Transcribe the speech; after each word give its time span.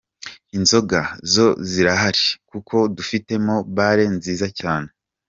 Inzoga 0.57 0.99
zo 1.33 1.47
zirahari 1.69 2.25
kuko 2.49 2.75
dufitemo 2.95 3.55
Bar 3.75 3.99
nziza 4.17 4.47
cyane. 4.59 4.89